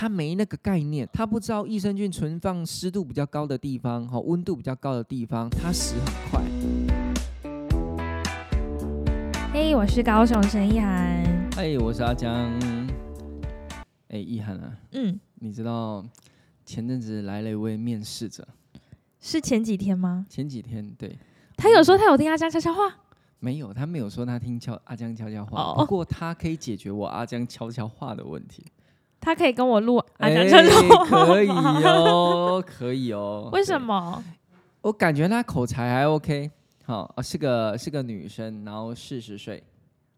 [0.00, 6.40] 他没那个概念，他不知道益生菌存放湿度比较高的地方，哈，温度比较高的地方，它死很快。
[9.52, 11.50] 嘿，我是高雄沈意涵。
[11.56, 12.30] 哎，我是阿江。
[14.10, 16.06] 哎，意涵啊，嗯，你知道
[16.64, 18.46] 前阵子来了一位面试者，
[19.18, 20.24] 是前几天吗？
[20.30, 21.18] 前几天对，
[21.56, 22.82] 他有说他有听阿江悄悄话，
[23.40, 28.64] 没有，他没有说他听悄阿江悄悄话，哦不过他可以解决我阿江悄悄话的问题。
[29.20, 31.26] 他可以跟我录阿江哎悄悄话。
[31.26, 33.48] 可以哦， 可以哦。
[33.52, 33.78] 为什？
[33.78, 34.22] 么？
[34.80, 36.50] 我感觉他口才还 OK，
[36.84, 39.62] 好、哦，是个是个女生，然后四十岁，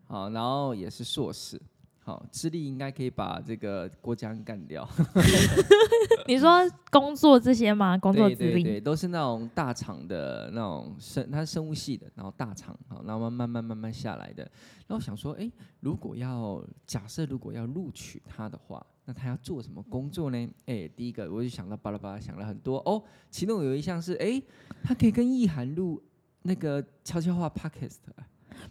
[0.07, 1.60] 好、然后也是硕士，
[2.05, 4.87] 好、资历应该可以把这个郭江干掉。
[6.29, 6.51] 你说
[6.91, 7.96] 工作这些吗？
[7.96, 8.62] 工作资历？
[8.62, 14.48] 对，都是那种大厂的那种生，他是生物系的，然后大厂，好，然后慢慢慢慢下来的。
[14.87, 20.48] 然后想说，哎，如果要假设如果要录取他的话，那他要做什么工作呢？
[20.66, 24.40] 哎，第一个我就想到巴拉巴拉想了很多哦，其中有一项是，哎，
[24.85, 26.01] 他可以跟易涵录
[26.43, 27.96] 那个悄悄话 podcast。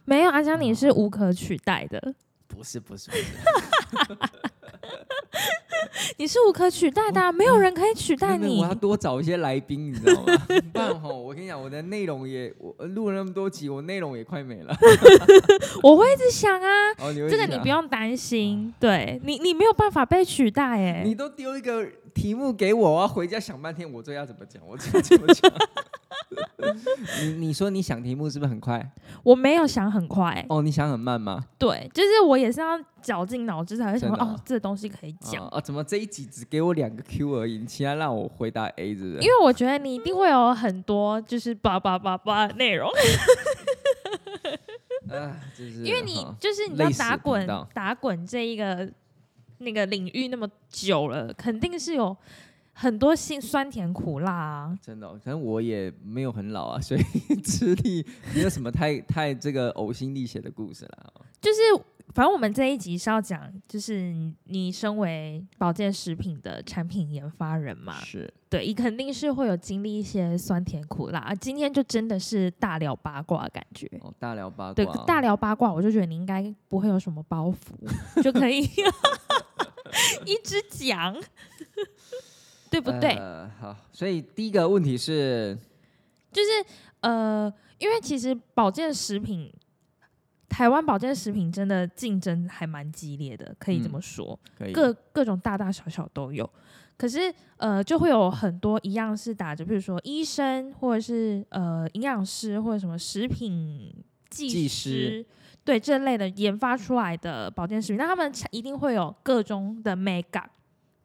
[0.05, 2.15] 没有，阿江你是无可取代的，
[2.47, 3.23] 不是不是不是，
[6.17, 8.67] 你是无可取代的啊、没有人可以取代你我。
[8.67, 10.37] 要多找一些来宾，你知道吗？
[10.73, 14.75] 不然吼，我跟你讲，我的内容也我录了那么多集，我内容也快没了。
[15.83, 16.93] 我会一直想啊，
[17.29, 24.61] 这个你不用担心，对你你没有办法被取代哎、你都丢一个题目给我，我要回家想半天，我这要怎么讲？
[24.67, 25.51] 我这要怎么讲？
[27.23, 28.91] 你你说你想题目是不是很快？
[29.23, 31.43] 我没有想很快，哦，你想很慢吗？
[31.57, 35.43] 对，就是我也是要绞尽脑汁才会想说，真的啊哦，这个东西可以讲。
[35.45, 39.13] 啊、哦怎么这一集只给我两个 Q 而已，其他让我回答 A 是不是？
[39.21, 42.89] 因为我觉得你一定会有很多就是叭叭叭叭的内容，
[45.09, 48.89] 啊，就是因为你哈就是你知道类似频打滚道打滚这一个
[49.59, 52.15] 那个领域那么久了，肯定是有
[52.81, 54.79] 很多辛酸甜苦辣啊。
[54.81, 57.01] 真的哦、可能我也没有很老啊， 所以
[57.41, 61.11] 吃力没有什么太 太这个呕心沥血的故事啦。
[61.15, 61.59] 哦就是
[62.13, 71.19] 反正我们这一集是要讲，就是你你身为保健食品的产品研发人嘛，是对，你肯定是会有经历一些酸甜苦辣。
[71.19, 73.87] 啊今天就真的是大聊八卦感觉。
[74.01, 78.59] 哦，大聊八卦对哦，，大聊八卦，我就觉得你应该不会有什么包袱，就可以
[80.25, 81.15] 一直讲，
[82.69, 83.09] 对不对？
[83.15, 85.57] 呃，好，所以第一个问题是，
[86.31, 86.49] 就是
[87.01, 89.51] 呃，因为其实保健食品，
[90.47, 96.49] 台湾保健食品真的竞争还蛮激烈的，可以这嗯么说，可以各各种大大小小都有。
[96.97, 103.93] 可是呃，就会有很多一样是打着，比如说医生或者是呃营养师或者什么食品
[104.29, 105.25] 技技师师。
[105.65, 110.43] 对这类的研发出来的保健食品，那他们一定会有各种的 mega，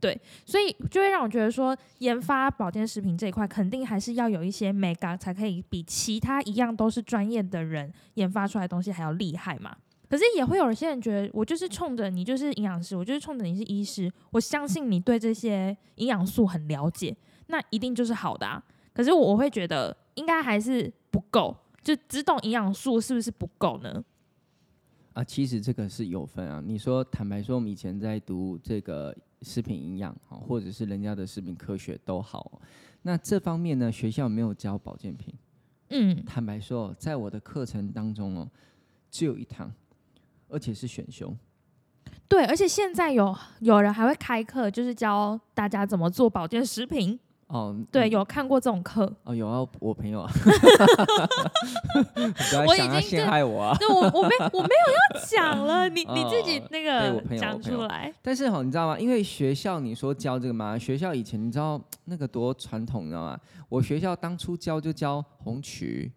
[0.04, 9.74] 对，所以就会让我觉得说，研发保健食品这一块，肯定还是要有一些 mega 才可以比其他一样都是专业的人研发出来的东西还要厉害嘛。
[10.06, 17.16] 可是也会有一些人觉得，我就是冲着你就是营养师，我就是冲着你是医师，我相信你对这些营养素很了解，
[17.46, 18.62] 那一定就是好的啊。
[18.92, 24.04] 可是我会觉得应该还是不够，就只懂营养素是不是不够呢？
[25.14, 26.60] 啊，其实这个是有分啊。
[26.62, 32.60] 你说，坦白说，我们以前在读这个食品营养啊，或者是人家的食品科学都好，
[33.02, 35.34] 那这方面呢，学校没有教保健品。
[35.90, 38.48] 嗯，坦白说，在我的课程当中哦，
[39.10, 39.72] 只有一堂，
[40.48, 41.36] 而且是选修。
[42.26, 47.20] 对，而且现在有有人还会开课，就是教大家怎么做保健食品。
[47.54, 49.10] 哦，对，嗯有看过这种课。
[49.22, 50.30] 哦，有啊，我朋友啊，
[52.66, 53.76] 我已经陷害我啊！
[53.78, 58.12] 对我我没我没有要讲了，你 你自己哦那个讲出来。
[58.20, 58.98] 但是哈，你知道吗？
[58.98, 63.38] 因为学校你说教这个嘛，学校以前你知道那个多传统，你知道吗？
[63.68, 66.10] 我学校当初教就教红曲、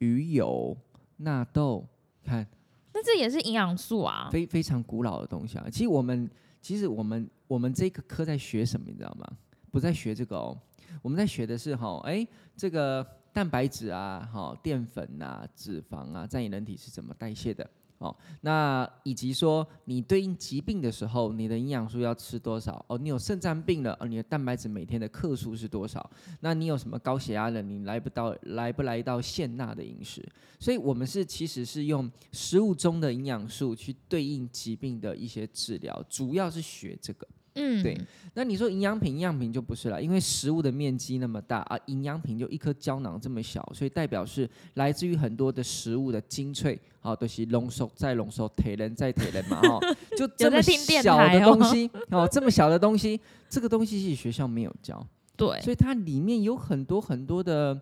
[0.00, 0.76] 鱼油、
[1.16, 1.88] 纳豆，
[2.26, 2.46] 看
[2.92, 4.28] 那这也是营养素啊。
[4.30, 5.64] 非非常古老的东西啊。
[5.72, 6.30] 其实我们
[6.60, 9.26] 其实我们我们这个科在学什么，你知道吗？
[9.72, 10.56] 不在学这个哦，
[11.00, 12.24] 我们在学的是哈，哎，
[12.54, 17.68] 这个蛋白质啊，哈，淀粉啊，脂肪啊，在你人体是怎么代谢的？
[17.96, 22.84] 哦，那以及说你对应疾病的时候，你的营养素要吃多少？
[22.88, 26.10] 哦，你有肾脏病了，哦，你的蛋白质每天的克数是多少？
[26.40, 27.62] 那你有什么高血压了？
[27.62, 30.22] 你来不到来不来到限钠的饮食？
[30.58, 37.26] 所以我们是其实是用食物中的营养素去对应疾病的一些治疗，主要是学这个。
[37.54, 37.98] 嗯，对
[38.34, 49.78] 那你说营养品，营养品就不是了，因为食物的面积那么大啊，营养品就一颗胶囊这么小，所以代表是来自于很多的食物的精粹，好、都是浓缩再浓缩，铁人再铁人嘛，哈、
[50.16, 53.20] 就这么小的东西，哦，这么小的东西，
[53.50, 55.06] 这个东西其实学校没有教，
[55.36, 57.78] 对，所以它里面有很多很多的，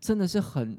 [0.00, 0.76] 真的是很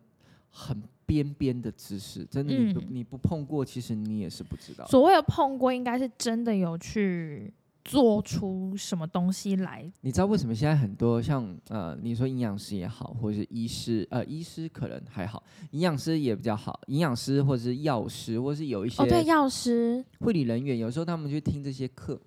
[0.49, 4.85] 很边边的知识，真的你不、嗯你不碰过，其实你也是不知道。
[4.87, 9.91] 所谓的碰过，应该是真的有去做出什么东西来。
[10.01, 22.19] 你知道为什么现在很多像呃，你说营养师也好，或者是医师，呃，医师可能还好，营养师也比较好，营养师或者是药师，或者是有一些哦，对，药师，护理人员，有时候他们去听这些课，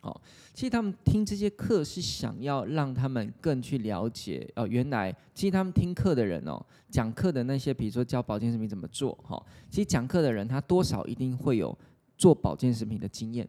[0.00, 0.20] 哦，
[0.54, 11.76] 其实他们听这些课是想要让他们更去了解，哦，原来其实他们听课的人哦，讲课的那些，比如说教保健食品怎么做，哈、哦，其实讲课的人他多少一定会有
[12.16, 13.48] 做保健食品的经验。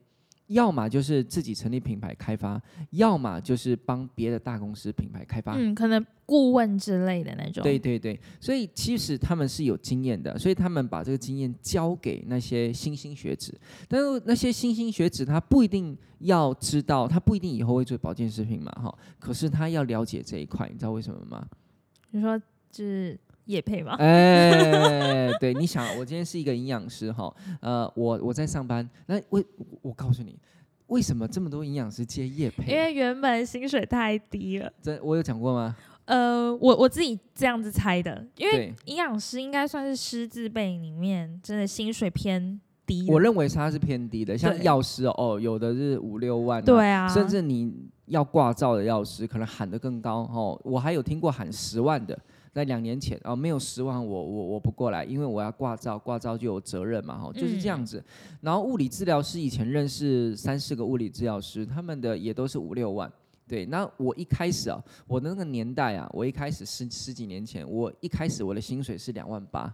[0.52, 2.62] 要么就是自己成立品牌开发，
[2.92, 5.56] 要么就是帮别的大公司品牌开发。
[5.56, 7.64] 嗯，可能顾问之类的那种。
[7.64, 13.58] 对对对，所以其实他们是有经验的，所以他们把这个经验交给那些新兴学子，
[13.88, 21.46] 但是那些新兴学子他不一定要知道，他不一定以后会做保健食品嘛，哈，可是他要了解这一块，你知道为什么吗？
[22.12, 22.38] 你说
[22.70, 23.96] 就是叶配吗？
[24.00, 30.38] 哎，对，你想，我今天是一个营养师哈，呃，我我在上班，那为我我告诉你，
[30.88, 32.76] 为什么这么多营养师接业因？
[32.76, 34.72] 为原本薪水太低了。
[34.82, 35.76] 这我有讲过吗？
[36.06, 43.06] 呃，我我自己这样子猜的，因为，营养师应该算是师字辈里面真的薪水偏低。
[43.08, 47.74] 我认为它是偏低的，像药师哦，哦有的是五六万、啊，对啊，甚至你
[48.08, 50.60] 要挂照的药师，可能喊得更高哦。
[50.66, 52.20] 我还有听过喊十万的，
[52.52, 58.04] 在两年前哦，没有十万我我我不过来，因为我要挂照，挂照就有责任嘛，哈，就是这样子。
[58.42, 63.12] 然后物理治疗师以前认识三四个物理治疗师，他们的也都是五六万。
[63.48, 69.74] 对，那我一开始啊，我那个年代啊，我一开始十十几年前，我一开始我的薪水是两万八，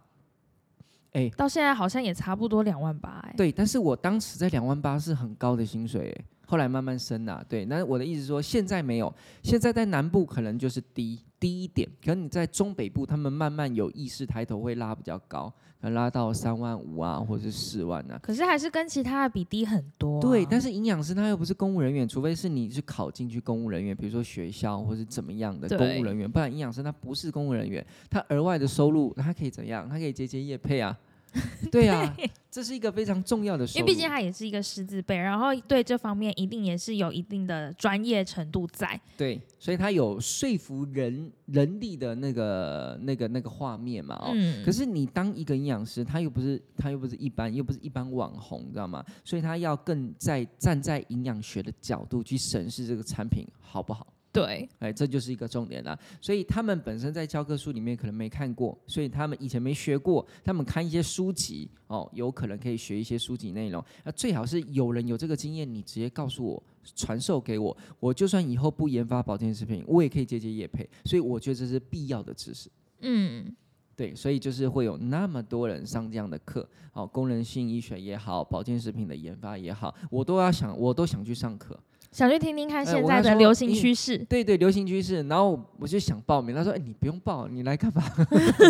[1.11, 3.33] 哎，到现在好像也差不多两万八哎。
[3.37, 9.13] 对，但是我当时在两万八是很高的薪水诶，后来慢慢升啦、对，那我的意思说，现在没有，
[9.43, 18.19] 现在在南部可能就是低低一点，可能你在中北部，他们慢慢有意识抬头会拉比较高，可能拉到三万五啊，或者是四万啊。
[18.21, 29.87] 可是还是跟其他的比低很多啊、对，但是是营养师他又不是公务人员，除非是你是考进去公务人员，比如说学校或是怎么样的公务人员，不然营养师他不是公务人员，他额外的收入他可以怎样？
[29.87, 30.97] 他可以接接业配啊，
[31.71, 32.15] 对啊，
[32.49, 33.65] 这是一个非常重要的。
[33.67, 38.99] 因为毕竟他也是一个师字辈，然后对这方面一定也是有一定的专业程度在。
[39.17, 44.31] 对，所以他有说服人人力的那个、那个、那个画面嘛，哦。
[44.33, 49.03] 嗯，可是你当一个营养师，他又不是他又不是一般又不是一般网红，知道吗？
[49.23, 54.07] 所以他要更在站在营养学的角度去审视这个产品好不好。
[54.37, 55.97] 对，哎，这就是一个重点啦。
[56.21, 63.83] 所以他们本身在教科书里面可能没看过，所以他们以前没学过，他们看一些书籍哦，有可能可以学一些书籍内容。
[64.03, 66.63] 那最好是有人有这个经验，你直接告诉我，
[66.95, 70.87] 传授给我，我就算以后不研发保健食品，我也可以接接业配。
[71.03, 72.69] 所以我觉得这是必要的知识。
[73.01, 73.55] 嗯，
[73.95, 81.79] 对，所以就是会有那么多人上这样的课，哦，功能性医学也好，保健食品的研发也好，我都要想，我都想去上课。
[82.17, 84.17] 想去听听看现在的流行趋势。
[84.17, 85.21] 对对，流行趋势。
[85.27, 88.01] 然后我就想报名，他说：“哎，你不用报，你来干嘛？”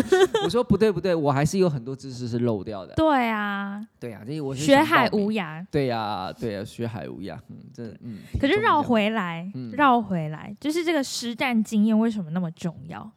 [0.43, 2.93] 我说：“不对不对，我还是有很多知识是漏掉的。
[2.95, 5.31] 对啊，”对呀、啊，这些我是学海无。
[5.31, 5.65] 涯。
[5.71, 7.39] 对呀、对呀、学海无涯。
[7.47, 8.17] 嗯，这嗯。
[8.37, 13.09] 可是绕回来，嗯绕回来，就是这个实战经验为什么那么重要？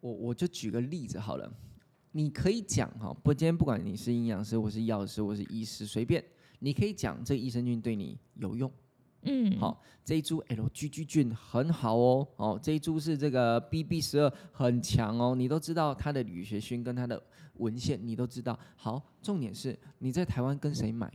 [0.00, 1.52] 我我就举个例子好了，
[2.12, 6.24] 你可以讲哈，不，今天不管你是营养师，或是药师，或是医师，随便，
[6.60, 8.72] 你可以讲这个益生菌对你有用。
[9.24, 17.22] 嗯，好、这一株 LGG 菌很好哦，哦，这一株是这个 BB 十二很强哦，你都知道它的铝学勋跟它的
[17.54, 18.58] 文献，你都知道。
[18.76, 21.12] 好，重点是你在台湾跟谁买？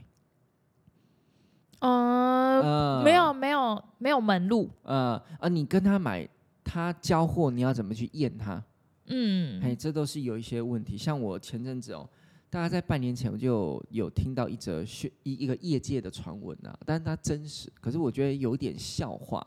[1.80, 4.70] 呃，呃没有，没有，没有门路。
[4.84, 6.28] 呃啊，你跟他买，
[6.63, 8.62] 他交货，你要怎么去验他？
[9.06, 10.98] 嗯，哎，这都是有一些问题。
[10.98, 12.10] 像我前阵子哦，
[12.50, 19.46] 大概在半年前我就有有听到一则学一一个业界的传闻啊，但是它真实，可是我觉得有点笑话。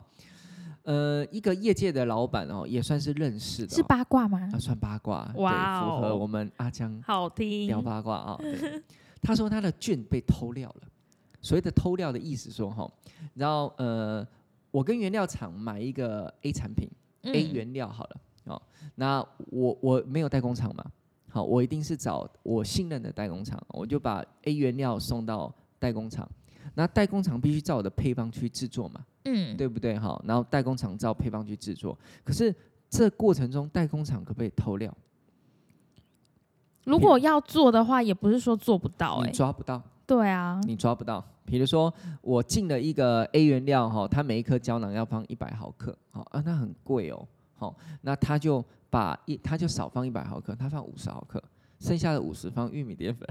[0.85, 4.59] 呃，一个业界的老板哦，也算是认识的、是哦，八卦吗啊，？
[4.59, 7.69] 算八卦，对，哇符合哦我们阿江好听。
[7.69, 8.83] 聊八卦啊、对
[9.23, 10.89] 他说他的券被偷料了，
[11.41, 12.91] 所谓的偷料的意思说哈，
[13.35, 14.27] 然后呃，
[14.73, 16.89] 我跟原料厂买一个 A 产品、
[17.23, 18.61] A 嗯原料好了哦，
[18.97, 20.85] 那我我没有代工厂嘛，
[21.33, 26.31] 好，我一定是找我信任的代工厂，我就把 A 原料送到代工厂，
[26.75, 29.99] 那代工厂必须照我的配方去制作嘛，嗯，对不对？
[29.99, 32.55] 好，然后代工厂照配方去制作，可是
[32.91, 34.95] 这过程中代工厂可不可以偷料？
[36.85, 41.25] 如果要做的话，也不是说做不到、你哎，抓不到，对啊，你抓不到。
[41.47, 51.43] 比如说我进了一个 A 原料哈，它每一颗胶囊要放一百毫克，好啊，那很贵哦，好，那他就把一他就少放一百毫克，他放五十毫克，
[51.81, 53.27] 剩下的五十放玉米淀粉。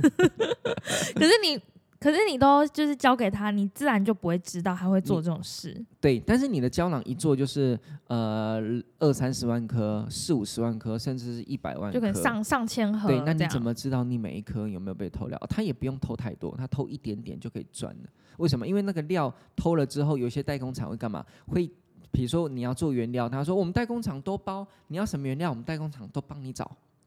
[1.14, 1.60] 可是你，
[2.00, 5.84] 可是你都就是交给他，你自然就不会知道他会做这种事。
[6.00, 8.58] 对，但是你的胶囊一做就是呃
[8.98, 15.38] 二三十万颗、四五十万颗，甚至是一百万，就可能上上千盒对，那你怎么知道你每一颗有没有被偷料？
[15.50, 18.08] 他也不用偷太多，他偷一点点就可以赚了。
[18.38, 18.66] 为什么？
[18.66, 21.22] 因为那个料偷了之后，有些代工厂会干嘛？
[21.46, 21.70] 会
[22.16, 26.64] 比如说你要做原料，他说我们代工厂都包，你要什么原料，我们代工厂都帮你找，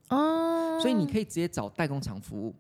[0.10, 2.54] 哦，所以你可以直接找代工厂服务。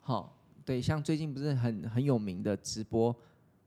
[0.00, 3.14] 好，对，像最近不是很很有名的直播，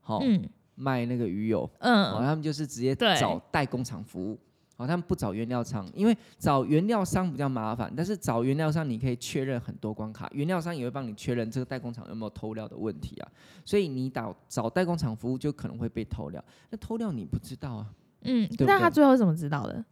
[0.02, 4.38] 好、嗯卖那个鱼油，哦，嗯他们就是直接找代工厂服务。
[4.78, 13.28] 哦，他们不找原料商，因为找原料商比较麻烦，但是找原料商你可以确认很多关卡，原料商也会帮你确认这个代工厂有没有偷料的问题啊。
[13.66, 17.86] 所以你找找代工厂服务就可能会被偷料，那偷料你不知道啊？
[18.24, 19.84] 嗯，那他最后怎么知道的？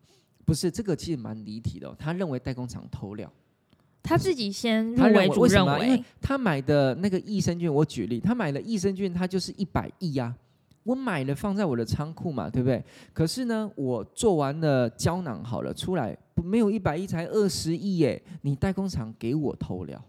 [0.45, 3.31] 不是，这个其实蛮离题的哦、他认为代工厂偷料，
[4.03, 10.35] 他自己先认为主认为为什么他买的那个益生菌，我举例，他买了益生菌，他就是一百亿呀。
[10.83, 12.83] 我买了放在我的仓库嘛，对不对？
[13.13, 18.21] 可是呢，我做完了胶囊好了，出来不没有一百亿，才二十亿耶！
[18.43, 20.03] 你代工厂给我偷料，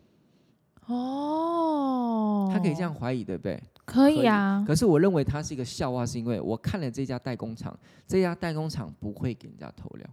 [0.91, 3.62] 哦，他可以这样，怀疑，对不对？
[3.86, 10.07] 可以啊，可是我认为他是一个笑话，是因为我看了这家代工厂，这家代工厂不会给人家偷料，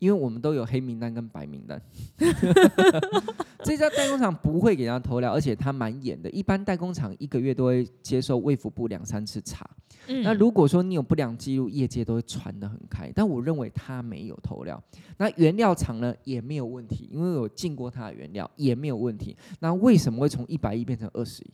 [0.00, 1.80] 因为我们都有黑名单跟白名单。
[3.62, 9.68] 这家代工厂不会给人家偷料，而且它蛮严的，一般代工厂一个月都会接受卫福部两三次查。
[10.08, 13.12] 嗯那如果说你有不良记录，业界都会传得很开。
[13.14, 14.82] 但我认为他没有偷料，
[15.18, 19.36] 那原料厂呢也没有问题，因为我进过他的原料也没有问题。
[19.60, 21.50] 那为什么会从一百亿变成二十亿？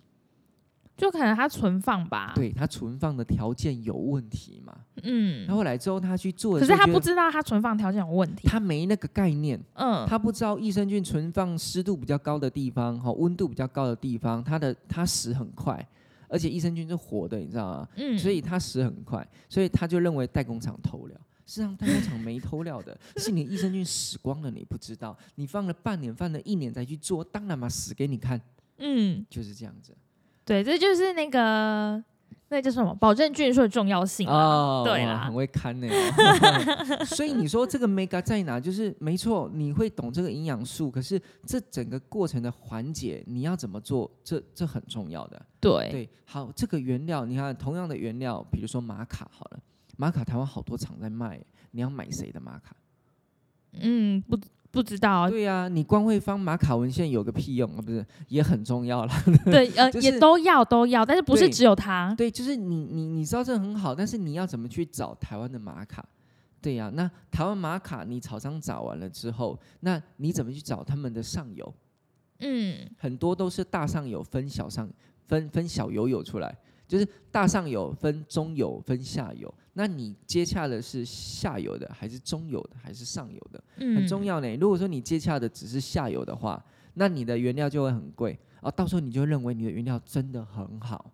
[0.97, 4.75] 就可能他存放吧，，对他存放的条件有问题嘛？
[5.03, 5.45] 嗯。
[5.47, 15.87] 那，后来之后他去做的可是他不知道他存放条件有问题，他没那个概念，嗯，他不知道益生菌存放湿度比较高的地方，哈，温度比较高的地方，它的它死很快，
[16.29, 17.89] 而且益生菌是活的，你知道吗？
[17.97, 21.17] 嗯，所以它死很快，所以他就认为代工厂偷料。
[21.45, 28.41] 事实上，代工厂没偷料的， 是你益生菌死光了，你不知道，你放了半年、放了一年再去做，当然嘛，死给你看，
[28.79, 29.95] 嗯，就是这样子。
[30.47, 32.03] 对，这就是那个
[32.49, 35.89] 那叫什么保证菌数的重要性啊，哦，对啦很会看呢。
[37.05, 38.61] 所以你说这个 mega 在哪？
[38.61, 45.45] 就是没错，你会懂这个营养素，可是这整个过程的环节你要怎么做，这这很重要的。
[45.61, 49.59] 对，对，好，这个原料，你看同样的原料，比如说玛卡好了，
[49.97, 52.77] 玛卡台湾好多厂在卖，你要买谁的玛卡？
[53.81, 54.39] 嗯，不
[54.77, 57.81] 不知道，对呀、你光会翻马卡文献有个屁用啊？
[57.81, 59.23] 不是，也很重要啦。
[59.47, 66.05] 对，呃， 就是也都要都要，但是不是只有他，对，就是你你你知道这很好，但是你要怎么去找台湾的马卡？
[66.61, 71.75] 对呀、那台湾马卡你厂商找完了之后，那你怎么去找他们的上游？
[72.41, 74.89] 嗯，很多都是大上游分小上
[75.27, 76.55] 分分小游游出来，
[76.87, 79.53] 就是大上游分中游分下游。
[79.79, 83.63] 那你接洽的是下游的，还是中游的，还是上游的？
[83.77, 84.57] 嗯很重要呢。
[84.57, 86.65] 如果说你接洽的只是下游的话，
[86.95, 91.13] 那你的原料就会很贵啊，到时候你就会认为你的原料真的很好，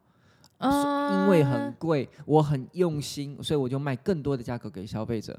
[0.59, 5.37] 啊，因为很贵，我很用心，所以我就卖更多的价格给消费者。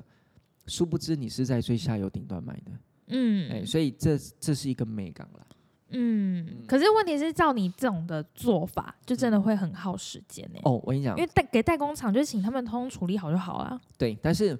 [0.67, 2.71] 殊不知你是在最下游顶端买的，
[3.07, 5.47] 嗯，哎、所以这这是一个美感啦。
[5.93, 13.79] 嗯，可是问题是，照你这种的做法，就真的会很耗时间呢、哦，我跟你讲因，为代给代工厂，就请他们通通处理好就好了。
[13.97, 14.57] 对，但是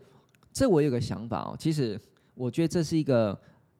[0.51, 1.99] 这我有个想法哦，其实
[2.35, 3.31] 我觉得这是一个、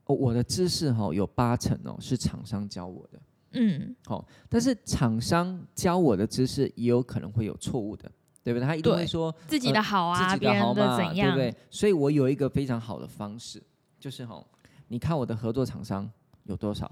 [0.06, 3.20] 哦、我的知识哈、有八成哦是厂商教我的，
[3.52, 8.12] 嗯，好但是厂商教我的知识也有可能会有错误的，
[8.44, 8.66] 对不对？
[8.66, 11.64] 他一定会说自己的好啊，自己别人的好嘛，怎样，对不对？
[11.70, 13.62] 所以我有一个非常好的方式，
[14.00, 14.44] 就是哈、
[14.88, 16.10] 你看我的合作厂商
[16.46, 16.92] 有多少？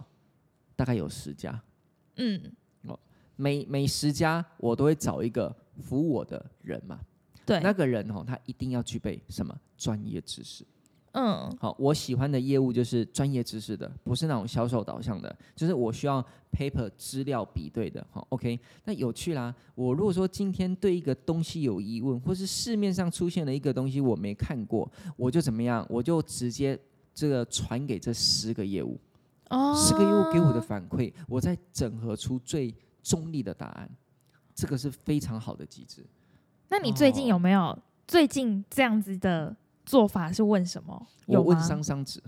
[0.75, 1.61] 大概有十家，
[2.15, 2.41] 嗯，
[2.87, 2.99] 哦
[3.35, 6.99] 每每十家我都会找一个服务我的人嘛，
[7.45, 10.65] 对，那个人哦，他一定要具备什么专业知识。
[11.13, 18.05] 嗯好，我喜欢的业务就是专业知识的，不是那种销售导向的，就是我需要 paper 资料比对的。
[18.11, 19.53] 好，OK，那有趣啦。
[19.75, 25.85] 我如果说今天对一个东西有疑问，或是市面上出现了一个东西我没看过，我就怎么样？
[25.89, 26.79] 我就直接
[27.13, 28.97] 这个传给这十个业务，
[29.51, 33.89] 哦，四个业务给我的反馈，我再整合出最中立的答案。
[34.53, 36.05] 这个是非常好的机制。
[36.69, 37.77] 那你最近哦有没有
[38.07, 39.55] 最近这样子的
[39.85, 41.07] 做法是问什么？
[41.27, 42.21] 我问有吗商商纸，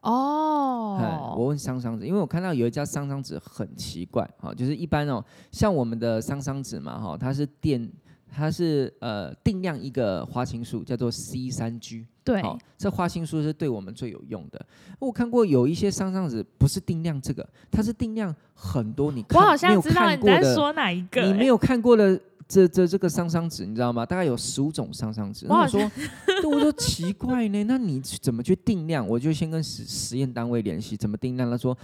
[0.00, 7.92] 哎哦，我问桑桑子，因为我看到有一家桑桑子很奇怪，哈，就是一般哦，像我们的桑桑子嘛，哈，它是定，
[8.30, 14.66] 它是呃定量一个花青素，叫做 C 三 G，对，好，这花青素是对我们最有用的。
[14.98, 24.06] 我看过有一些商商纸不是定量这个，它是定量很多，你看我好像知道你看过的，在说哪一个、欸你没有看过的这这这个商商纸，你知道吗？
[24.06, 25.46] 大概有十五种商商纸。
[25.48, 25.90] 我好那我说，
[26.26, 29.06] 对我说奇怪呢，那你怎么去定量？
[29.06, 31.50] 我就先跟实实验单位联系，怎么定量？
[31.50, 31.76] 他说，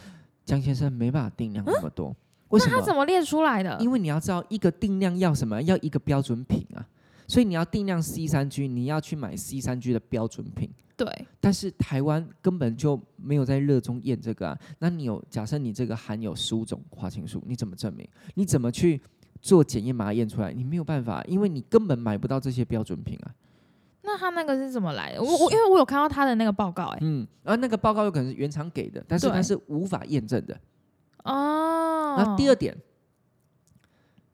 [0.45, 2.15] 江先生没办法定量那么多，
[2.53, 2.73] 为什么？
[2.73, 3.77] 那他怎么列出来的？
[3.81, 5.61] 因为你要知道，一个定量要什么？
[5.63, 6.87] 要一个标准品啊。
[7.27, 10.71] 所以你要定量 C 三 G，你要去买 C 三 G 的标准品。
[10.95, 11.07] 对，
[11.41, 14.59] 但是台湾根本就没有在热衷验这个啊。
[14.79, 18.07] 那你有假设你这个含有十五种花青素，你怎么证明？
[18.35, 19.01] 你怎么去
[19.41, 20.53] 做检验把它验出来？
[20.53, 23.33] 你没有办法，因为你根本买不到这些标准品啊。
[24.03, 25.23] 那他那个是怎么来的？
[25.23, 30.61] 我我因为我有看到他的那个报告、哎，嗯，而那个报告有可能是原厂给的，但是对它是无法验证的。
[31.25, 32.77] 哦，那第二点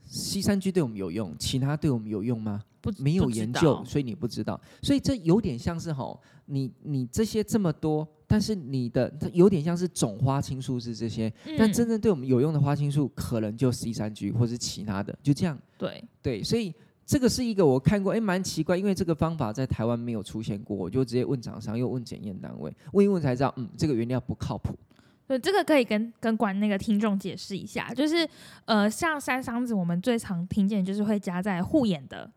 [0.07, 2.62] ，C 三 G 对我们有用，其他对我们有用吗？
[2.80, 4.59] 不没有研究，所以你不知道。
[4.83, 15.59] 所以这有点像是吼，你你这些这么多，但是你的它有点像是总花青素是这些，但嗯真正对我们有用的花青素可能就 C 三 G 或是其他的，就这样。
[15.76, 16.73] 对，对，所以
[17.04, 24.73] 这个是一个我看过，哎，蛮奇怪，因为这个方法在台湾没有出现过，我就直接问厂商，又问检验单位，问一问才知道，嗯，这个原料不靠谱。
[25.28, 28.26] 对，这个可以跟跟观那个听众解释一下，就是
[28.64, 32.28] 呃，像山桑子，我们最常听见就是会加在护眼的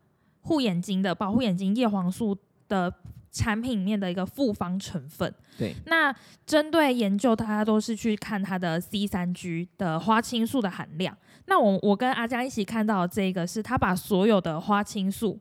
[0.42, 2.36] 护眼睛的保护眼睛叶黄素
[2.68, 2.92] 的
[3.30, 5.34] 产品里面的一个复方成分。
[5.58, 11.16] 对，那针对研究，大家都是去看它的 C 三 G 的花青素的含量。
[11.46, 15.40] 那我我跟阿江一起看到这个是，他把所有的花青素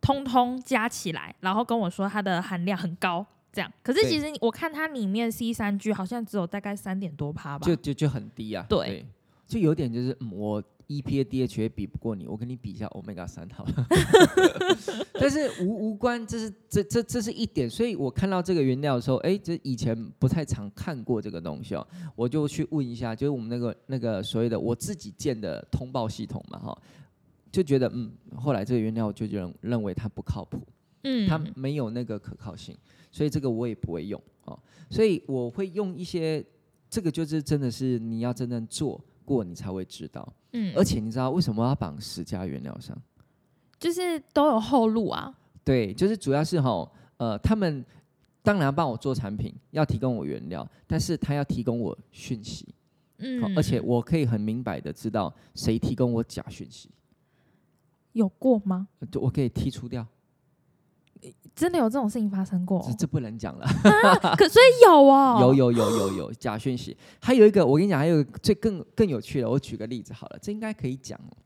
[0.00, 3.26] 通通加起来，然后跟我说它的含量很高。
[3.56, 7.66] 这样，可是其实我看它里面 C 三 G 好像只有大概三点多趴吧。
[7.66, 8.66] 就就就很低啊。
[8.68, 9.06] 对
[9.46, 13.86] 就有点就是，嗯，我 EPA DHA 比不过你，我跟你比一下 Omega 三好了。
[15.18, 26.78] 但是无无关，这是这这这是一点，所以我看到这个原料的时候，哎，这以前不太常看过这个东西哦，我就去问一下，就是我们那个那个所谓的我自己建的通报系统嘛，哈，
[27.50, 30.60] 就觉得嗯，后来这个原料我就认认为它不靠谱。
[31.08, 32.76] 嗯，它没有那个可靠性，
[33.16, 34.58] 所以这个我也不会用哦。
[34.90, 36.44] 所以我会用一些，
[36.90, 40.30] 这个就是真的是你要真正做过，你才会知道。
[40.52, 42.94] 嗯，而且你知道为什么要绑十家原料商？
[43.78, 45.34] 就是都有后路啊。
[45.64, 47.82] 对，就是主要是哈，呃，他们
[48.42, 52.68] 当然要帮我做产品，要提供我原料，但是他要提供我讯息，
[53.16, 56.90] 嗯，而且我可以很明白的知道谁提供我假讯息，
[58.12, 58.86] 有过吗？
[59.10, 60.06] 就我可以剔除掉，
[61.54, 62.84] 真的有这种事情发生过？
[62.86, 63.66] 这这不能讲了。
[64.36, 71.36] 可所以有哦， 有有有有有假讯息，还有一个我跟你讲，还有最更更有趣的，我举个例子好了，这应该可以讲哦。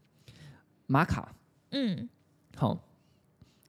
[0.86, 1.32] 玛卡，
[1.70, 2.08] 嗯
[2.56, 2.76] 好、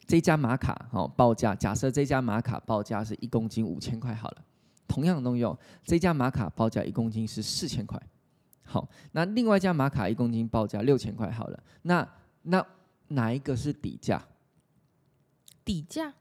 [0.07, 4.37] 这家玛卡好、报价，假设这家玛卡报价是一公斤五千块好了，
[4.87, 8.01] 同样的东西哦，这家玛卡报价一公斤是四千块，
[8.63, 12.07] 好，那另外一家玛卡一公斤报价六千块好了，那
[12.41, 12.65] 那
[13.09, 14.19] 哪一个是底价？
[15.63, 16.13] 底价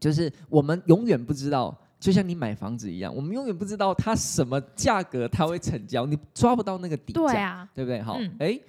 [0.00, 8.02] 就是我们永远不知道，就像你买房子一样，我们永远不知道它什么价格它会成交，你抓不到那个底价，对啊，对不对？
[8.02, 8.60] 好，哎、嗯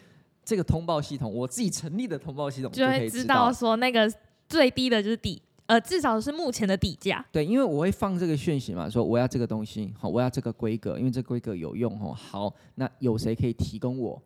[0.46, 3.52] 这个通报系统，我自己成立的通报系统可就会知以道道。
[3.52, 4.10] 说那个
[4.48, 7.26] 最低的就是底，呃，至少是目前的底价。
[7.34, 12.13] 对，因为我会放这个讯息嘛，说我要这个东西，好，我要这个规格，因为这规格有用哦。
[12.13, 14.22] 好，那有谁可以提供我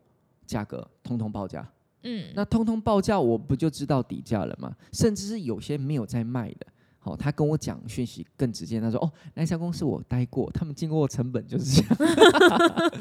[0.46, 0.88] 价格？
[1.02, 1.67] 通通报价。
[2.04, 4.76] 嗯，那通通报价，我不就知道底价了吗？
[4.92, 6.66] 甚至是有些没有在卖的，
[7.00, 11.98] 好，他跟我讲讯息更直接，他说：“哦，那家公司我待过，他们进货的成本就是这样。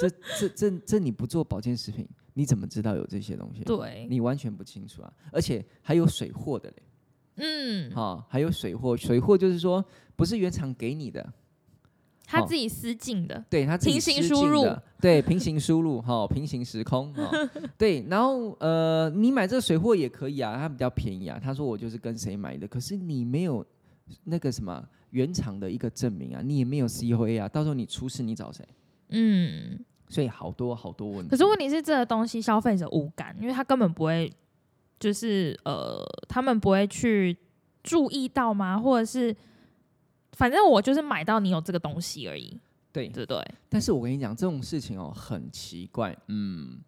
[0.00, 0.08] 这”
[0.38, 3.64] 这这这你不做保健食品，你怎么知道有这些东西？
[3.64, 5.12] 对，你完全不清楚啊！
[5.32, 6.82] 而且还有水货的嘞，
[7.36, 9.84] 嗯，好、还有水货，水货就是说
[10.14, 11.32] 不是原厂给你的，好
[12.30, 17.30] 他自己私进的，对他自己平行私输入进的，对平行输入哈、平行时空哈、
[17.78, 21.40] 对，然后呃，你买这个水货也可以啊，它比较便宜啊。
[21.42, 23.64] 他说我就是跟谁买的，可是你没有
[24.24, 28.64] 那个什么原厂的一个证明啊，你也没有 COA 啊，到时候你出事你找谁？
[29.08, 29.78] 嗯。
[30.10, 31.28] 所以好多好多问题。
[31.28, 34.32] 可是问题是，这个东西消费者无感，因为他根本不会，
[34.98, 37.36] 就是呃，他们不会去
[37.82, 38.78] 注意到吗？
[38.78, 39.36] 或者是，
[40.38, 42.56] 反正我就是买到你有这个东西而已，
[42.92, 43.44] 对，对不对？
[43.68, 46.78] 但是我跟你讲，这种事情哦很奇怪，嗯，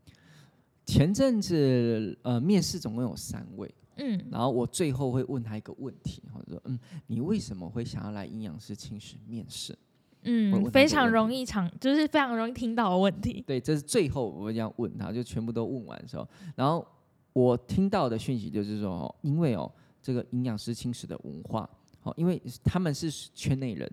[0.87, 9.77] 前阵子呃面试总共有三位，嗯然后我最后会问他一个问题，或者说嗯，你为什么会想要来营养师清史面试？
[10.23, 13.43] 嗯，非常容易常，就是非常容易听到的问题。
[13.45, 16.87] 对，这是最后我会这样问他，就全部都问完的时候，然后
[17.33, 19.69] 我听到的讯息就是说，哦，因为哦，
[20.01, 21.69] 这个营养师清史的文化，
[22.03, 23.91] 哦，因为他们是圈内人，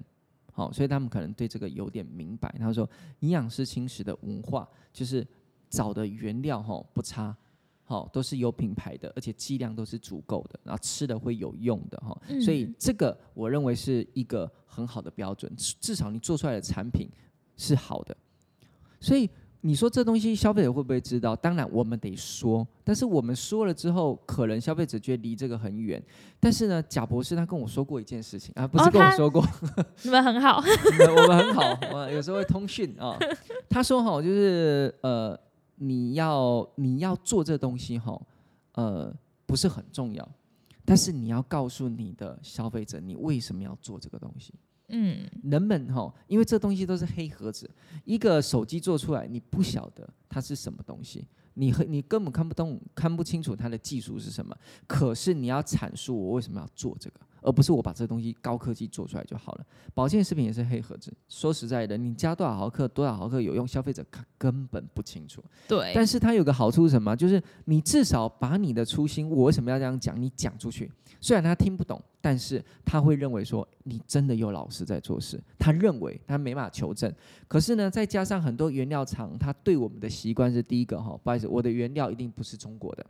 [0.53, 2.53] 好、所以他们可能对这个有点明白。
[2.59, 2.89] 他说，
[3.19, 5.25] 营养师轻食的文化就是
[5.69, 7.35] 找的原料哈、不差。
[7.89, 17.09] 好、都是有品牌的，而且剂量都是足够的，然后吃的会有用的哈、所以嗯这个我认为是一个很好的标准，至至少你做出来的产品
[17.55, 18.17] 是好的。
[18.99, 19.29] 所以
[19.61, 21.35] 你说这东西消费者会不会知道？
[21.35, 26.01] 当然我们得说，但是我们说了之后，可能消费者觉得离这个很远。
[26.39, 29.43] 但是呢，贾博士他跟我说过一件事情啊，不是跟我说过，
[30.03, 30.63] 你们很好，我
[31.05, 33.17] 们我们很好，我有时候会通讯啊。
[33.67, 35.37] 他说哈，就是呃，
[35.75, 38.19] 你要你要做这东西哈，
[38.73, 39.13] 呃，
[39.45, 40.29] 不是很重要，
[40.85, 44.53] 但是你要告诉你的消费者，你为什么要做这个东西。
[44.89, 47.69] 嗯人们哈，因为这东西都是黑盒子，
[48.05, 54.55] 一个手机做出来，你不晓得它是什么东西，你和你根本看不懂、看不清楚它的技术是什么。
[54.87, 59.65] 可是你要阐述我为什么要做这个，而不是我把这东西高科技做出来就好了。
[59.93, 65.43] 保健食品也是黑盒子，说实在的，你加多少毫克、多少毫克有用，消费者他根本不清楚。
[65.67, 67.15] 对，但是它有个好处是什么？
[67.15, 70.91] 就是你至少把你的初心，我为什么要这样讲，你讲出去。
[71.19, 75.41] 虽然他听不懂，但是他会认为说你真的有老师在做事。
[75.57, 77.11] 他认为他没办法求证，
[77.47, 83.05] 可是呢，再加上很多原料厂，他对我们的习惯是第一个哈，不好意思，我的原料一定不是中国的。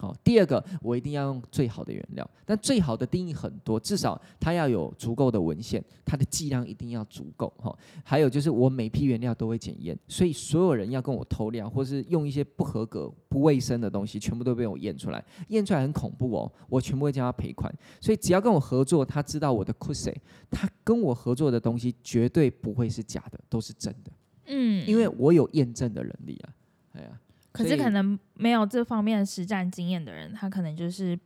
[0.00, 7.78] 好，第二个我一定要用最好的原料，但最好的定义很多，至少它要有足够的文献，它的剂量一定要足够哈。
[8.02, 17.70] 还有就是我每批原料都会检验，所以所有人要跟我偷料，或是用一些不合格、不卫生的东西，全部都被我验出来，验出来很恐怖哦，我全部会叫他赔款。
[18.00, 20.10] 所以只要跟我合作，他知道我的 c u s
[20.50, 24.10] 他跟我合作的东西绝对不会是假的，都是真的，
[24.46, 26.54] 嗯，因为我有验证的能力啊。
[26.92, 27.20] 哎呀，
[27.52, 31.18] 可是可能没有这方面的实战经验的人，他可能就是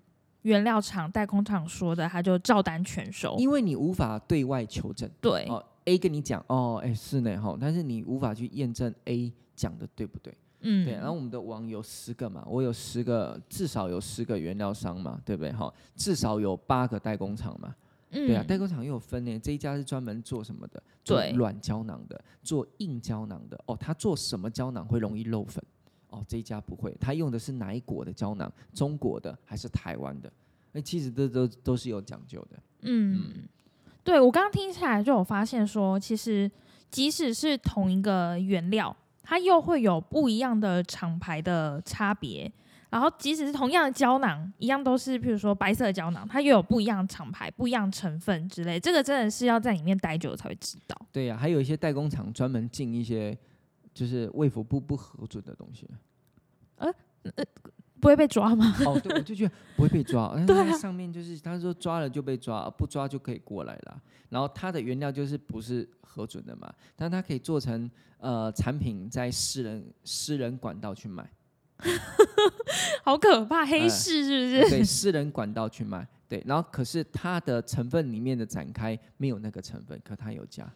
[0.42, 3.36] 原料厂、代工厂说的，他就照单全收。
[3.38, 5.08] 因为你无法对外求证。
[5.20, 10.36] 对，哦，A 跟你讲哦，哎是呢哈，但是你无法去验证 A 讲的对不对？
[10.66, 15.52] 嗯，对，然后我们的网有十个嘛，我有十个，至少有十个原料商嘛，对不对？
[15.52, 17.74] 哈，至少有八个代工厂嘛，
[18.12, 20.82] 嗯，对啊，代工厂又有分呢，这一家是专门做什么的？
[21.04, 23.60] 做对软胶囊的，做硬胶囊的。
[23.66, 25.62] 哦，他做什么胶囊会容易漏粉？
[26.14, 28.50] 哦，这一家不会，他用的是哪一国的胶囊？
[28.72, 30.32] 中国的还是台湾的？
[30.72, 32.58] 那其实这都都是有讲究的。
[32.82, 33.48] 嗯，
[34.04, 36.50] 对我刚刚听起来就有发现说，其实
[36.90, 42.50] 即使是同一个原料，它又会有不一样的厂牌的差别。
[42.90, 48.78] 然后，即使是同样的胶囊，一样都是，譬如说白色胶囊，它又有不一样的厂牌、不一样成分之类。
[48.78, 50.96] 这个真的是要在里面待久才会知道。
[51.10, 53.36] 对呀、还有一些代工厂专门进一些
[53.94, 55.88] 就是卫福部不核准的东西。
[56.76, 56.92] 呃
[58.00, 58.76] 不会被抓吗？
[58.84, 64.02] 哦，对，我就觉得不会被抓，对啊上面就是他说抓了就被抓，不抓就可以过来了。
[64.28, 71.26] 然后它的原料就是不是核准的嘛，但它可以做成呃产品在私人私人管道去卖，
[73.02, 74.68] 好可怕，黑哎市是不是？
[74.68, 76.42] 对，私人管道去卖，对。
[76.44, 80.70] 然后可是它的成分里面的展开没有那个成分，可它有加，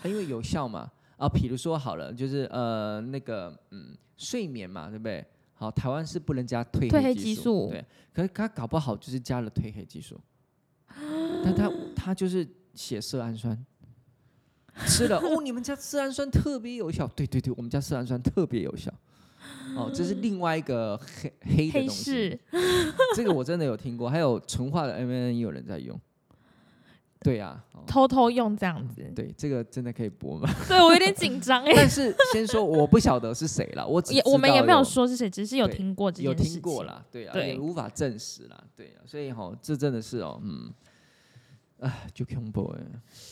[0.00, 0.88] 它因为有效嘛。
[1.24, 5.24] 啊，比如说好了，就是呃那个嗯睡眠嘛，对不对？
[5.54, 7.84] 好，台湾是不能加褪褪黑黑激激素对。
[8.12, 10.20] 可是他搞不好就是加了褪黑激素，
[11.42, 13.56] 但他 他就是写色氨酸，
[14.86, 18.92] 吃了哦，你们家色氨酸特别有效，对对对，我们家色氨酸特别有效。
[19.76, 22.40] 哦，这是另外一个黑黑的黑东西，市，
[23.16, 25.98] 这个我真的有听过，还有纯化的 M N 也有人在用。
[27.24, 29.02] 对呀、哦偷偷用这样子。
[29.14, 30.48] 对，这个真的可以播吗？
[30.66, 36.52] 对我有点紧张哎但，是先说，我不晓得是谁了，我只也我们也没有说是谁，只是有对听过这件有事情。
[36.54, 40.72] 听过啦，对啊，对也无法证实啦，对啊，所以哈，这真的是哦，嗯，
[41.80, 42.80] 啊，就恐怖哎，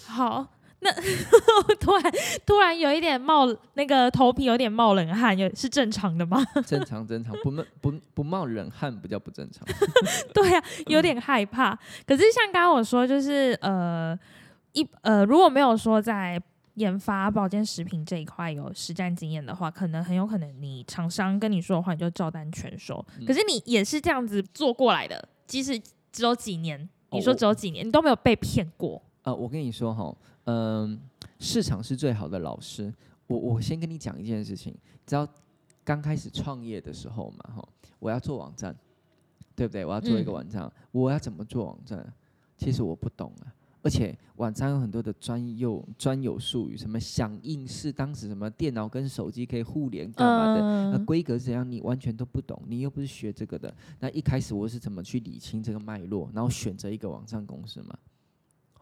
[0.07, 0.47] 好，
[0.83, 0.91] 那
[1.81, 2.13] 突然
[2.45, 6.45] 突然有一点冒那个头皮有点冒冷汗，有是正常的吗？
[6.67, 9.67] 正常正常，不冒不不冒冷汗不叫不正常，
[10.35, 11.79] 对啊，有点害怕。
[12.07, 14.19] 可是像刚刚我说，就是呃
[14.73, 16.41] 一呃，如果没有说在
[16.75, 23.05] 研发保健食品这一块有实战经验的话，可能很有可能你厂商跟你说的话，你就照单全收。
[23.21, 25.79] 嗯可是你也是这样子做过来的，即使
[26.11, 29.01] 只有几年，哦你说只有几年，你都没有被骗过。
[29.25, 30.13] 呃，我跟你说哈，
[30.45, 31.01] 嗯、
[31.39, 32.93] 市场是最好的老师。
[33.27, 34.75] 我我先跟你讲一件事情，
[35.07, 35.27] 只要
[35.85, 38.77] 刚开始创业的时候嘛，哈，我要做网站，
[39.55, 39.85] 对不对？
[39.85, 42.13] 我要做一个嗯网站，我要怎么做网站？
[42.59, 53.75] 其实我不懂啊，而且网站有很多的专有专有术语，什么响应式，当时什么电脑跟手机可以互联干嘛的，那嗯，规格是怎样，你完全都不懂，你又不是学这个的。
[53.99, 57.97] 那一开始我是怎么去理清这个脉络，然后选择一个网站公司嘛？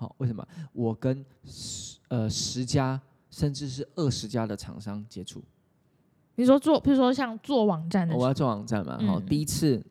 [0.01, 0.43] 好，为什么？
[0.73, 5.43] 我跟十呃十家甚至是二十家的厂商接触？
[6.37, 9.85] 你说做，比如说像做网站的我要做网站嘛，好、嗯第一次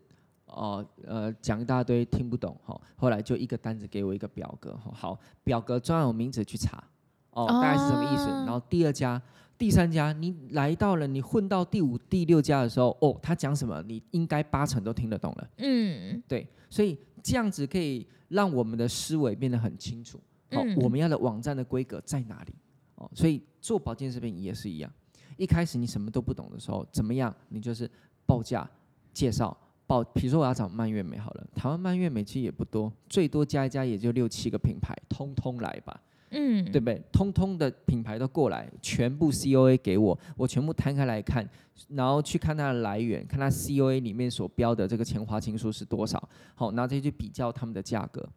[0.48, 6.84] 哦呃讲一大堆听不懂，哈、后来就一个单子给我一个表格，哈，好，表格专有名字去查，
[7.30, 8.24] 哦，大概是什么意思？
[8.32, 9.22] 啊然后第二家、
[9.60, 16.24] 第三家，你来到了，你混到第五、第六家的时候，哦，他讲什么，你应该八成都听得懂了，嗯。
[16.28, 20.18] 对，所以这样子可以让我们的思维变得很清楚，
[20.52, 22.54] 好、嗯我们要的网站的规格在哪里？
[22.96, 24.92] 哦，所以做保健食品也是一样，
[25.38, 27.36] 一开始你什么都不懂的时候，怎么样？
[27.50, 27.90] 你就是
[28.26, 28.70] 报价、
[29.14, 29.56] 介绍、
[29.88, 37.02] 报，比如说我要找蔓越莓好了，台湾蔓越莓其实也不多，最多加一加也就六七个品牌，通通来吧，嗯，对不对？
[37.12, 41.48] 通通的品牌都过来，全部 COA 给我，我全部摊开来看，
[41.88, 48.28] 然后去看它的来源，看它 COA 里面所标的这个前花青素是多少，好，然后再去比较他们的价格，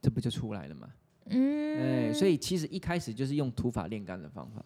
[0.00, 0.88] 这不就出来了吗？
[1.26, 4.64] 嗯，哎，所以其实一开始就是用土法炼钢的方法。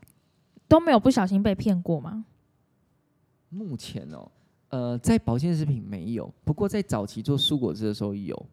[0.69, 2.25] 都没有不小心被骗过吗？
[3.49, 4.31] 目前哦，
[4.69, 8.47] 呃，在保健食品没有，不过在早期做蔬果汁的时候有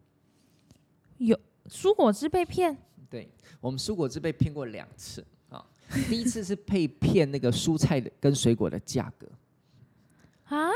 [1.18, 1.38] 有。
[1.68, 3.28] 蔬果汁被骗，对
[3.60, 5.64] 我们蔬果汁被骗过两次啊，
[6.08, 9.26] 第一次是被骗那个蔬菜的跟水果的价格
[10.44, 10.70] 啊，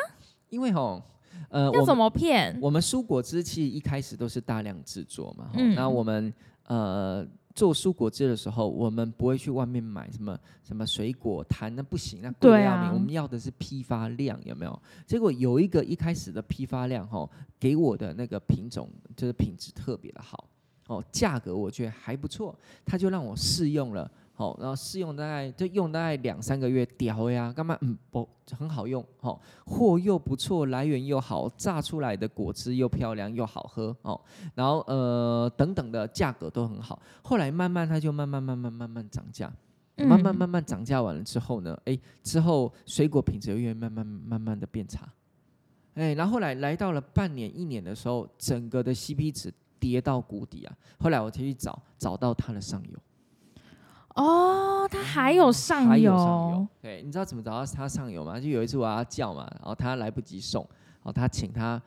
[0.48, 1.02] 因为吼，
[1.48, 2.58] 呃，要怎么骗？
[2.60, 6.32] 我们蔬果汁其实一开始都是大量制作嘛，嗯嗯，那我们
[6.66, 12.92] 呃做蔬果汁的时候，我们不会去外面买什么什么水果摊，那不行，那贵要命。
[12.94, 14.82] 我们要的是批发量，有没有？
[15.06, 20.48] 结果有一个一开始的批发量哈，给我的那个品种就是品质特别的好，
[20.90, 22.52] 哦，价格我觉得还不错，
[22.84, 24.10] 他就让我试用了。
[24.34, 27.78] 好，然后试用大概就用大概两三个月，屌呀，干嘛？
[27.82, 34.20] 嗯，不很好用，哦、货又不错，来源又好，榨出来的果汁又漂亮又好喝哦。
[34.56, 37.00] 然后呃等等的价格都很好。
[37.22, 39.52] 后来慢慢它就慢慢慢慢慢慢涨价，
[39.96, 45.06] 慢慢嗯慢慢涨价完了之后呢，哎，之后水果品质又越慢慢慢慢的变差，
[45.94, 50.76] 哎，然后后来来到了半年一年的时候，整个的 CP 值跌到谷底啊。
[51.00, 52.98] 后来我才去找找到它的上游。
[54.14, 56.68] 哦，它还有上还游，有上游。
[56.82, 58.38] 对，你知道怎么找到他上游吗？
[58.38, 60.62] 就有一次我要叫嘛，然后他来不及送，
[60.96, 61.80] 然后他请他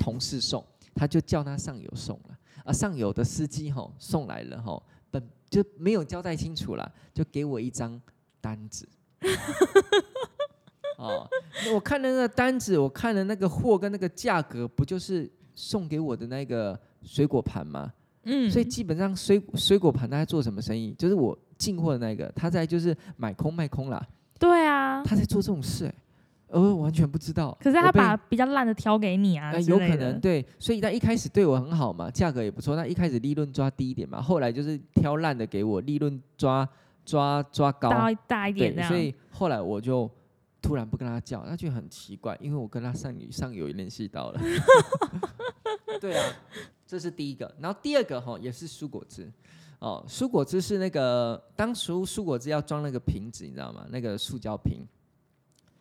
[0.00, 0.62] 同事送，
[0.94, 2.36] 他就叫他上游送了。
[2.64, 7.98] 啊，上游的司机吼送来了吼，本就没有交代清楚啦，就给我一张
[8.40, 8.86] 单子。
[10.98, 11.26] 哦，
[11.64, 17.92] 那我看了那个单子，我看了那个货跟那个价格，不就是送给我的那个水果盘嘛？
[18.24, 20.92] 嗯，所以基本上水水果盘他在做什么生意？
[20.98, 24.04] 就是我进货的那个，他在就是买空卖空啦，
[24.38, 25.94] 对啊，他在做这种事、欸，
[26.48, 27.56] 而我完全不知道。
[27.60, 36.68] 可是他把比较烂的挑给你啊呃，有可能对，所以他一开始对我很好嘛，价格也不错，那一开始利润抓低一点嘛，后来就是挑烂的给我，利润抓
[37.04, 40.10] 抓抓高，大大一点对，所以后来我就
[40.60, 44.40] 突然不跟他叫，他就很奇怪，因为我跟他上上有联系到了。
[46.00, 46.32] 对啊，
[46.86, 47.52] 这是第一个。
[47.58, 49.30] 然后第二个哈也是蔬果汁
[49.80, 53.86] 哦，蔬果汁是那个当初蔬果汁要装那个瓶子，你知道吗？
[53.90, 54.86] 那个塑胶瓶。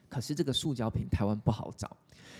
[0.09, 1.97] 可是这个塑胶瓶台湾不好找，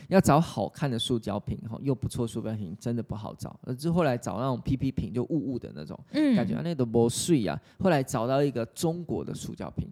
[0.08, 3.60] 要找好看的塑胶瓶哈，又不错塑胶瓶真的不好找。
[3.63, 7.60] 而之后来找那种 PP 瓶就雾雾的那种，嗯，感觉啊那都不碎啊。
[7.80, 9.91] 后来找到一个中国的塑胶瓶，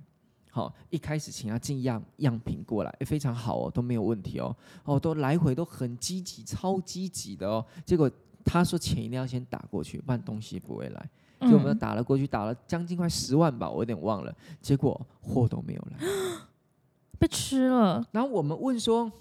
[0.55, 7.65] 好，一开始请他进样样品过来，诶非常好哦，都没有问题哦，哦，都来回都很积极，超积极的哦。
[7.85, 8.09] 结果
[8.45, 11.09] 他说钱一定要先打过去，不然东西不会来。
[11.41, 14.33] 结果我们嗯打了过去，打了将近快十万吧，我有点忘了。
[14.61, 16.07] 结果货都没有来。
[17.19, 19.11] 被吃了，然后我们问说：“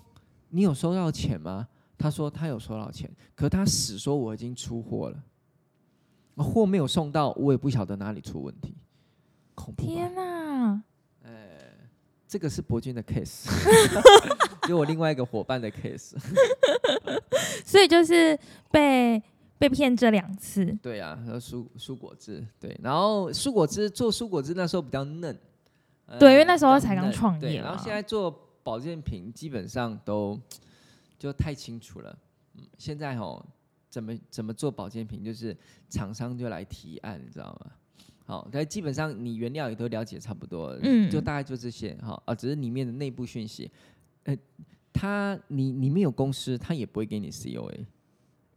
[0.50, 1.66] 你有收到钱吗？”
[1.98, 8.72] 他说他有收到钱，可他死说我已经出货了，货没有送到，我也不晓得哪里出问题，
[9.56, 9.84] 恐怖？
[9.84, 10.33] 天哪！
[12.34, 13.46] 这个是博君的 case，
[14.66, 16.16] 就我另外一个伙伴的 case。
[17.64, 18.36] 所以就是
[18.72, 19.22] 被
[19.56, 25.38] 被骗这两次，对啊，然后蔬蔬果汁，对，然后蔬果汁做蔬果汁那时候比较嫩，
[26.06, 28.28] 呃对因为那时候才刚创业然后现在做
[28.64, 30.36] 保健品基本上都
[31.16, 32.18] 就太清楚了。
[32.56, 33.40] 嗯，现在哦，
[33.88, 35.56] 怎么怎么做保健品，就是
[35.88, 37.70] 厂商就来提案，你知道吗？
[38.26, 43.70] 好，但基本上你原料也都了解差不多了，嗯就大概就这些哈啊，只是里面的内部讯息
[44.92, 47.84] 他你你没有公司，他也不会给你 COA，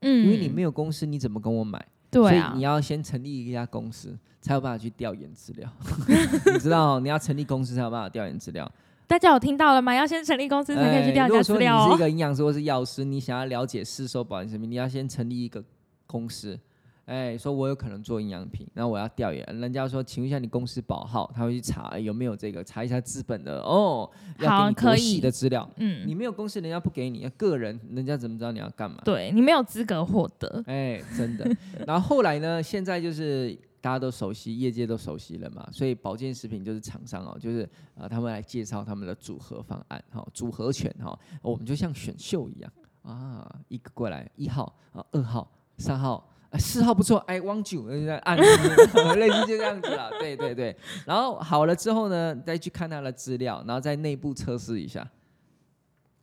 [0.02, 1.86] 嗯，因为你没有公司，你怎么跟我买？
[2.10, 5.70] 对啊所以你，要先成立一家公司，才有办法去调研资料。
[6.54, 8.72] 你知道哦，你要成立公司才有办法调研资料。
[9.08, 9.94] 大家有听到了吗？
[9.94, 11.90] 要先成立公司才可以去哎调人家如果说你资料哦。
[11.90, 15.62] 是一个营养师或是药师，你想要了解市售保健食品，你要先成立一个
[16.06, 16.58] 公司。
[17.08, 25.68] 哎，说我有可能做营养品，然后我要调研，人家说，请问一下你公司保号，他会去查、哎有没有这个，查一下资本的哦，要好给你的资料。
[25.78, 29.02] 嗯，你没有公司，人家不给你；个人，人家怎么知道你要干嘛？
[29.06, 30.62] 对你没有资格获得。
[30.68, 31.50] 哎，真的。
[31.88, 32.62] 然后后来呢？
[32.62, 37.62] 现在就是大家都熟悉，业界都熟悉了嘛，所以保健食品就是厂商哦，就是
[37.96, 42.70] 啊、呃他们来介绍他们的组合方案，哈、组合拳哈、我们就像选秀一样
[43.04, 46.30] 啊，一个过来一号啊，二号、三号。
[46.58, 48.36] 哎四号不错，哎，汪九呃按，
[49.20, 50.76] 类似就这样子了， 对对对。
[51.06, 55.08] 然后好了之后呢，再去看他的资料，然后在内部测试一下。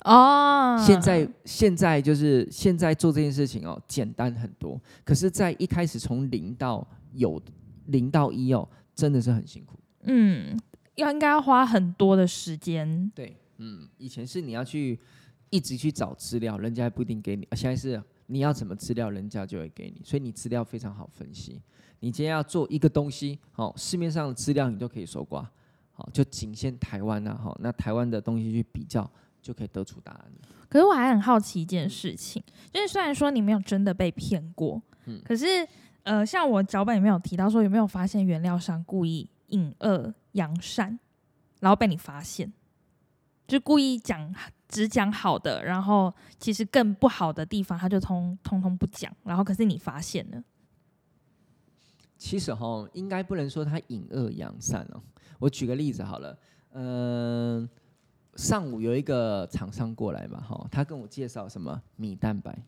[0.01, 4.79] 哦，现在现在就是现在做这件事情哦，简单很多。
[5.05, 7.41] 可是，在一开始从零到有
[7.87, 9.79] 零到一哦，真的是很辛苦。
[10.03, 10.59] 嗯，
[10.97, 13.11] 要应该要花很多的时间。
[13.15, 14.99] 对，嗯，以前是你要去
[15.49, 21.61] 一直去找资料，人家还不一定给你，现在是你要什么资料，人家就会给你，所以你资料非常好分析。
[22.01, 25.49] 你今天要做一个东西，好、市面上的资料你都可以搜刮，
[25.93, 29.11] 好、就仅限台湾啊，好、那台湾的东西去比较，
[29.41, 30.33] 就可以得出答案。
[30.69, 35.67] 可是我还很好奇一件事情，就是虽然说你没有真的被骗过，嗯可是
[36.03, 40.99] 呃，像我脚本里面有提到说，有没有发现原料商故意隐恶扬善，
[41.61, 42.53] 然后被你发现，
[43.47, 44.35] 就故意讲
[44.75, 50.43] 只讲好的，然后其实更不好的地方他就通通通不讲，然后可是你发现了，
[52.19, 55.01] 其实哈，应该不能说他隐恶扬善哦。
[55.39, 56.37] 我举个例子好了，
[56.73, 57.69] 嗯、
[58.35, 62.59] 上午有一个厂商过来嘛，哈，他跟我介绍什么米蛋白，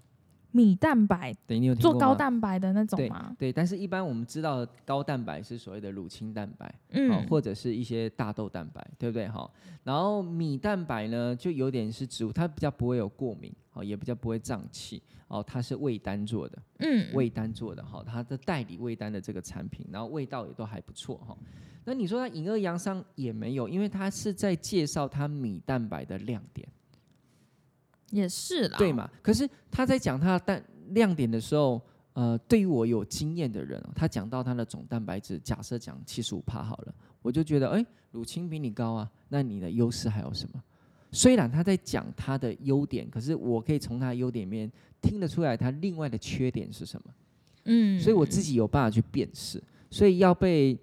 [0.56, 3.36] 米蛋白对你有做高蛋白的那种对吗？
[3.38, 9.28] 对，但是一般我们知道的高蛋白是所谓的乳清蛋白，哦嗯，，或者是一些大豆蛋白，对不对？
[9.28, 9.50] 哈，
[9.84, 21.36] 然后米蛋白呢，就有点是植物，它比较不会有过敏，哦，也比较不会胀气，哦，它是味丹做的，嗯，味丹做的哈，它的代理味丹的这个产品，然后味道也都还不错哈。
[21.84, 26.66] 那你说它隐恶扬善也没有，因为它是在介绍它米蛋白的亮点，
[28.10, 28.92] 也是啦，对？
[28.92, 29.10] 嘛？
[29.22, 31.80] 可是他在讲他的蛋亮点的时候，
[32.12, 40.62] 呃，对于我有经验的人哦，他讲到他的总蛋白质，假设讲七十五帕好了，我就觉得，哎，乳清比你高啊，那你的优势还有什么？
[41.12, 47.14] 虽然他在讲他的优点，可是我可以从他的优点里面听得出来，他另外的缺点是什么。
[47.64, 50.78] 嗯，所以我自己有办法去辨识，所以要被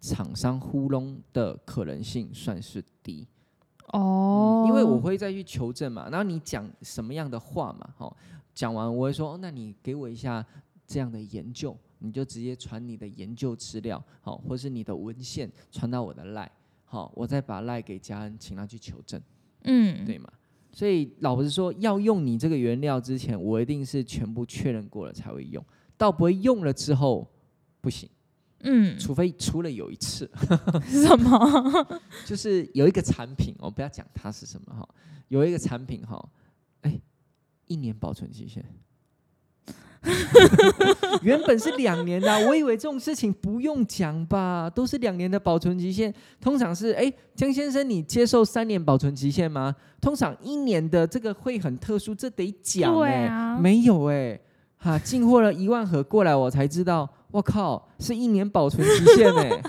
[0.00, 3.26] 厂商糊弄的可能性算是低。
[3.92, 8.16] 哦、嗯因为我会再去求证嘛，然后你讲什么样的话嘛，好，
[8.54, 10.44] 讲完我会说，哦，那你给我一下
[10.86, 16.50] 这样的研究，你就直接传你的研究资料，好，或是你的文献传到我的赖，
[16.84, 19.20] 好，我再把赖给家人，请他去求证，
[19.64, 20.32] 嗯，对吗？
[20.72, 25.62] 所以老实说，要用你这个原料之前，我一定是全部确认过了才会用，
[25.98, 27.28] 到不会用了之后
[27.80, 28.08] 不行。
[28.62, 30.30] 嗯，除非除了有一次，
[30.86, 32.00] 什么？
[32.24, 34.88] 就是有一个产品，我不要讲它是什么哈，
[35.28, 36.24] 有一个产品哈，
[36.82, 37.00] 哎，
[37.66, 38.64] 一年保存期限，
[41.22, 49.74] 原本是两年的啊、我以为这种事情不用讲吧，都是两年的保存期限，通常是哎，江先生你接受三年保存期限吗？
[50.00, 54.40] 通常一年的这个会很特殊，这得讲对哎、啊，没有哎、
[54.82, 59.62] 哈，进货了一万盒过来，我才知道，我靠，是一年保存期限哎、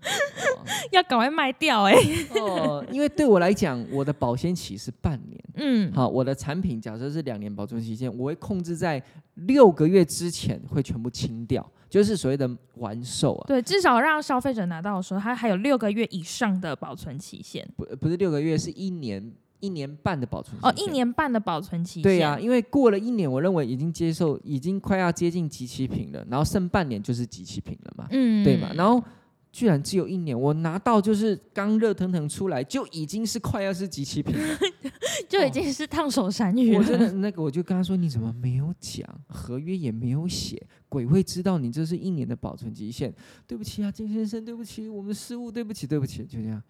[0.90, 1.92] 要赶快卖掉哎、
[2.40, 5.38] 哦，因为对我来讲，我的保鲜期是半年。
[5.56, 9.02] 嗯，好，我的产品假设是两年保存期限，我会控制在
[9.34, 17.68] 六个月之前会全部清掉，就是所谓的完售啊，对，至少让消费者拿到的时候，它还有六个月以上的保存期限。
[17.76, 19.30] 不不是六个月，是一年
[19.62, 20.90] 一年半的保存期哦，一。
[20.92, 22.02] 年半的保存期限。
[22.02, 28.72] 对呀、因为过了一年，我认为已经接受，已经快要接近集齐品了，然后剩半年就是集齐品了嘛，嗯，对嘛？
[28.74, 29.02] 然后
[29.50, 34.58] 居然只有一年，我拿到就是刚热腾腾出来，就已经是快要是集齐品了。
[35.28, 37.06] 就已经是烫手山芋我真了。
[37.06, 39.08] 的那个，我就跟他说：“你怎么没有讲？
[39.28, 43.12] 合约也没有写，鬼会知道你这是一年的保存期限。
[43.46, 46.62] 对不起啊，金先生，对不起，我们失误，对不起，对不起。”就这样。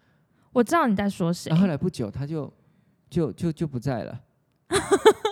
[0.53, 1.57] 我知道你在说谁然。
[1.57, 2.51] 后后来不久，他就
[3.13, 4.19] 就就就不在了。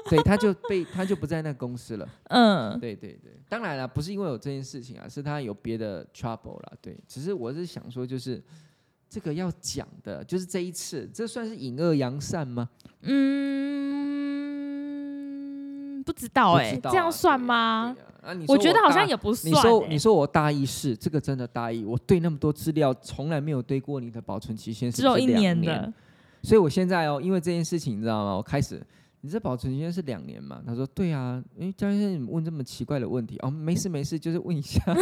[0.07, 2.07] 对，他就 被他就不在那公司了。
[2.25, 6.73] 嗯，对对对，当然了，不是因为有这件事情啊，是他有别的 trouble 啦。
[6.79, 8.39] 对，只是我是想说，就是
[9.09, 12.69] 这个要讲的，就是这一次，这算是隐恶扬善吗？
[13.01, 13.23] 嗯，
[16.03, 17.95] 不知道哎、这样算吗？
[18.47, 25.91] 我觉得好像也不算、你说欸你说我大意是这个真的大意，我对那么多资料从来没有对过你的保存期限是只有一年的，
[26.43, 28.35] 所以我现在哦，因为这件事情你知道吗？
[28.35, 28.81] 我开始，
[29.21, 30.61] 你这保存期限是两年嘛？
[30.65, 34.81] 他说对啊，因为江先生你问这么奇怪的问题哦，没事没事，就是问一下。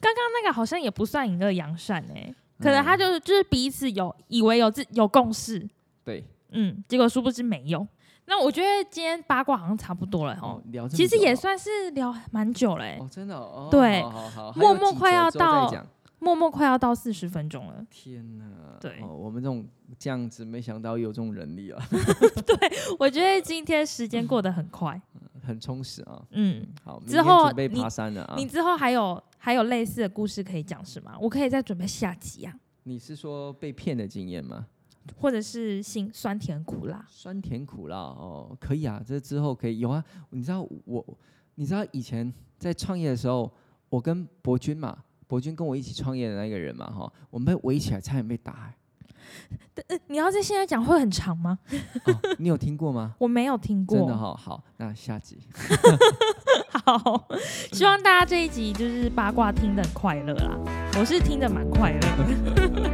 [0.00, 5.68] 刚刚那个好像也不算隐恶扬善哎、可能他嗯就是就是彼此有以为有自有共识，
[6.04, 7.86] 对嗯，结果殊不知没有。
[8.26, 15.84] 那我觉得今天八卦好像差不多了哦哦，，聊其实也算是聊蛮久了、欸，哦，真的哦，对好好好，默默快要到讲
[16.22, 17.84] 默默快要到四十分钟了。
[17.90, 18.44] 天哪！
[18.80, 19.66] 对哦，我们这种
[19.98, 21.84] 这样子，没想到有这种人力啊，
[22.46, 22.56] 对
[22.98, 25.00] 我觉得今天时间过得很快，
[25.42, 26.22] 很充实啊。
[26.30, 28.34] 嗯，好，明之天准备后你爬山了啊。
[28.36, 31.18] 你之后还有还有类似的故事可以讲是吗？
[31.20, 32.54] 我可以再准备下集啊，
[32.84, 34.66] 你是说被骗的经验吗？
[35.16, 37.04] 或者是辛酸甜苦辣。
[37.08, 40.04] 酸甜苦辣哦，可以啊，这之后可以有啊。
[40.30, 41.04] 你知道我，
[41.56, 43.52] 你知道以前在创业的时候，
[43.88, 44.96] 我跟博君嘛，
[45.32, 48.74] 博君跟我一起创业的那个人嘛，哈，我们被围起来，差点被打、欸
[49.88, 51.58] 呃你要在现在讲会很长吗？
[52.04, 53.14] 哦，你有听过吗？
[53.18, 53.96] 我没有听过。
[53.96, 55.38] 真的哈、好，那下集
[56.84, 57.26] 好，
[57.72, 60.58] 希望大家这一集就是八卦听得很快乐啦。
[60.98, 62.90] 我是听得蛮快乐的。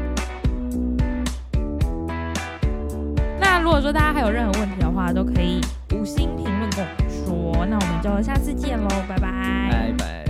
[3.41, 5.61] 那如果说大家还有任何问题的话，都可以
[5.93, 7.67] 五星评论跟我们说。
[7.67, 9.29] 那我们就下次见喽，拜拜
[9.73, 10.28] 拜拜。